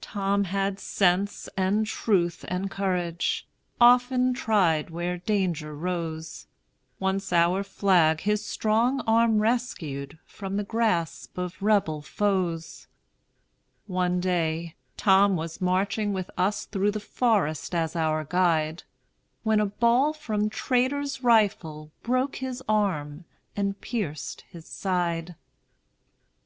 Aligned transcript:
Tom 0.00 0.44
had 0.44 0.80
sense 0.80 1.46
and 1.54 1.86
truth 1.86 2.42
and 2.48 2.70
courage, 2.70 3.46
Often 3.78 4.32
tried 4.32 4.88
where 4.88 5.18
danger 5.18 5.76
rose: 5.76 6.46
Once 6.98 7.34
our 7.34 7.62
flag 7.62 8.22
his 8.22 8.42
strong 8.42 9.02
arm 9.06 9.40
rescued 9.42 10.18
From 10.24 10.56
the 10.56 10.64
grasp 10.64 11.36
of 11.36 11.60
Rebel 11.60 12.00
foes. 12.00 12.86
One 13.86 14.20
day, 14.20 14.74
Tom 14.96 15.36
was 15.36 15.60
marching 15.60 16.14
with 16.14 16.30
us 16.38 16.64
Through 16.64 16.92
the 16.92 16.98
forest 16.98 17.74
as 17.74 17.94
our 17.94 18.24
guide, 18.24 18.84
When 19.42 19.60
a 19.60 19.66
ball 19.66 20.14
from 20.14 20.48
traitor's 20.48 21.22
rifle 21.22 21.90
Broke 22.02 22.36
his 22.36 22.62
arm 22.70 23.26
and 23.54 23.78
pierced 23.78 24.44
his 24.50 24.64
side. 24.64 25.34